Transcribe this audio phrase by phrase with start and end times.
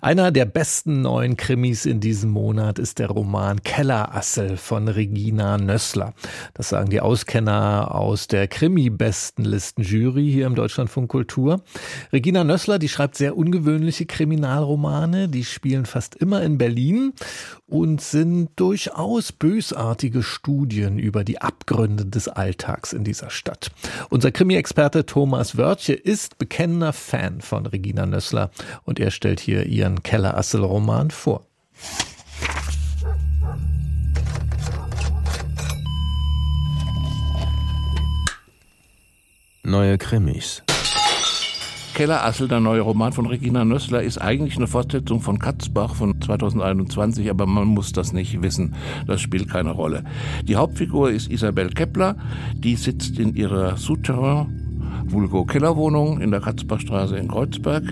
[0.00, 6.14] einer der besten neuen Krimis in diesem Monat ist der Roman Kellerassel von Regina Nössler.
[6.54, 11.62] Das sagen die Auskenner aus der Krimi-Bestenlisten-Jury hier im Deutschlandfunk Kultur.
[12.12, 17.12] Regina Nössler, die schreibt sehr ungewöhnliche Kriminalromane, die spielen fast immer in Berlin
[17.66, 23.72] und sind durchaus bösartige Studien über die Abgründe des Alltags in dieser Stadt.
[24.10, 28.50] Unser Krimi-Experte Thomas Wörtje ist bekennender Fan von Regina Nössler
[28.84, 31.46] und er stellt hier ihr ihren Keller-Assel-Roman vor.
[39.62, 40.62] Neue Krimis.
[41.94, 46.20] Keller Assel, der neue Roman von Regina Nössler, ist eigentlich eine Fortsetzung von Katzbach von
[46.20, 48.74] 2021, aber man muss das nicht wissen.
[49.06, 50.04] Das spielt keine Rolle.
[50.44, 52.16] Die Hauptfigur ist Isabel Kepler,
[52.54, 54.68] die sitzt in ihrer Souterrain
[55.06, 57.84] Vulgo Kellerwohnung in der Katzbachstraße in Kreuzberg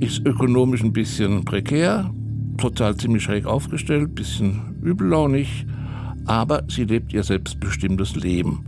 [0.00, 2.10] ist ökonomisch ein bisschen prekär,
[2.56, 5.66] total ziemlich schräg aufgestellt, bisschen übellaunig,
[6.26, 8.64] aber sie lebt ihr selbstbestimmtes Leben.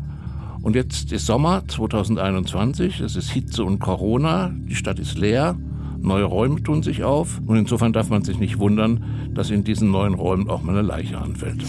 [0.63, 5.57] Und jetzt ist Sommer 2021, es ist Hitze und Corona, die Stadt ist leer,
[5.99, 9.91] neue Räume tun sich auf und insofern darf man sich nicht wundern, dass in diesen
[9.91, 11.65] neuen Räumen auch mal eine Leiche anfällt.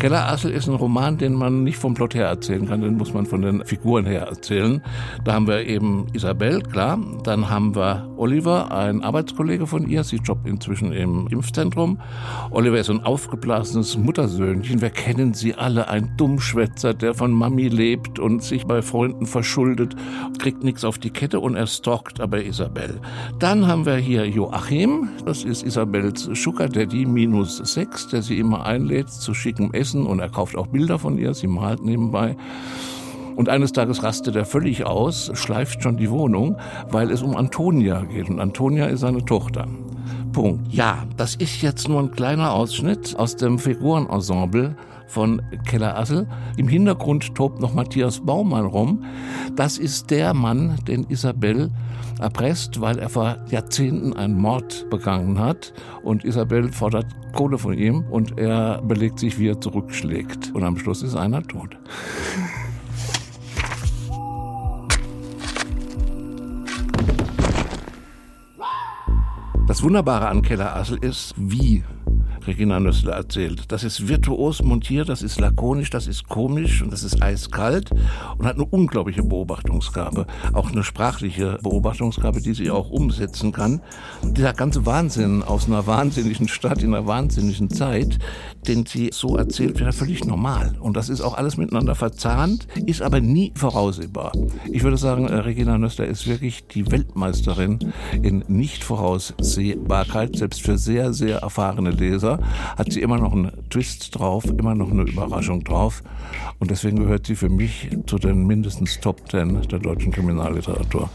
[0.00, 3.26] Kellerassel ist ein Roman, den man nicht vom Plot her erzählen kann, den muss man
[3.26, 4.82] von den Figuren her erzählen.
[5.24, 6.98] Da haben wir eben Isabel, klar.
[7.22, 10.02] Dann haben wir Oliver, ein Arbeitskollege von ihr.
[10.02, 12.00] Sie jobbt inzwischen im Impfzentrum.
[12.50, 14.80] Oliver ist ein aufgeblasenes Muttersöhnchen.
[14.80, 15.88] Wir kennen sie alle.
[15.88, 19.96] Ein Dummschwätzer, der von Mami lebt und sich bei Freunden verschuldet,
[20.38, 23.02] kriegt nichts auf die Kette und er stalkt aber Isabel.
[23.38, 25.10] Dann haben wir hier Joachim.
[25.26, 30.06] Das ist Isabels Sugar Daddy minus sechs, der sie immer einlädt zu schickem Essen Essen
[30.06, 32.36] und er kauft auch Bilder von ihr, sie malt nebenbei.
[33.40, 36.58] Und eines Tages rastet er völlig aus, schleift schon die Wohnung,
[36.90, 38.28] weil es um Antonia geht.
[38.28, 39.66] Und Antonia ist seine Tochter.
[40.34, 40.70] Punkt.
[40.70, 46.28] Ja, das ist jetzt nur ein kleiner Ausschnitt aus dem Figurenensemble von Keller Assel.
[46.58, 49.04] Im Hintergrund tobt noch Matthias Baumann rum.
[49.56, 51.70] Das ist der Mann, den Isabel
[52.20, 55.72] erpresst, weil er vor Jahrzehnten einen Mord begangen hat.
[56.02, 60.54] Und Isabel fordert Kohle von ihm und er belegt sich, wie er zurückschlägt.
[60.54, 61.78] Und am Schluss ist einer tot.
[69.70, 71.84] Das Wunderbare an Keller Assel ist, wie
[72.46, 73.64] Regina Nössler erzählt.
[73.68, 77.90] Das ist virtuos montiert, das ist lakonisch, das ist komisch und das ist eiskalt
[78.38, 80.26] und hat eine unglaubliche Beobachtungsgabe.
[80.52, 83.80] Auch eine sprachliche Beobachtungsgabe, die sie auch umsetzen kann.
[84.22, 88.18] Dieser ganze Wahnsinn aus einer wahnsinnigen Stadt in einer wahnsinnigen Zeit,
[88.66, 90.76] den sie so erzählt, wäre völlig normal.
[90.80, 94.32] Und das ist auch alles miteinander verzahnt, ist aber nie voraussehbar.
[94.70, 97.78] Ich würde sagen, äh, Regina Nössler ist wirklich die Weltmeisterin
[98.22, 102.29] in Nicht-Voraussehbarkeit, selbst für sehr, sehr erfahrene Leser.
[102.30, 102.38] Leser
[102.76, 106.02] hat sie immer noch einen Twist drauf, immer noch eine Überraschung drauf.
[106.58, 111.08] Und deswegen gehört sie für mich zu den mindestens Top Ten der deutschen Kriminalliteratur.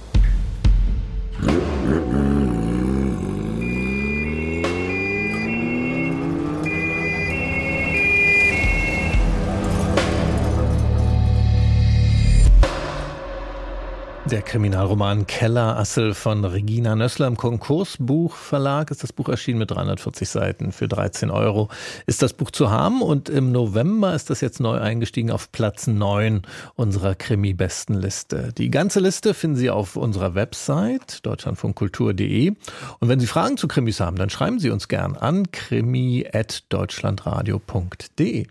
[14.32, 20.72] Der Kriminalroman Kellerassel von Regina Nössler im Konkursbuchverlag ist das Buch erschienen mit 340 Seiten
[20.72, 21.70] für 13 Euro.
[22.08, 25.86] Ist das Buch zu haben und im November ist das jetzt neu eingestiegen auf Platz
[25.86, 26.42] 9
[26.74, 28.52] unserer Krimi-Bestenliste.
[28.58, 32.56] Die ganze Liste finden Sie auf unserer Website deutschlandfunkkultur.de
[33.00, 38.48] und wenn Sie Fragen zu Krimis haben, dann schreiben Sie uns gern an krimi.deutschlandradio.de.